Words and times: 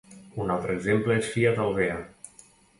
Un 0.45 0.53
altra 0.53 0.77
exemple 0.77 1.19
és 1.25 1.31
Fiat 1.35 1.63
Albea. 1.69 2.03